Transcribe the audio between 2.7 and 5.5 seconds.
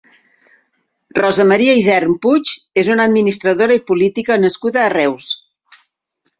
és una administradora i política nascuda a Reus.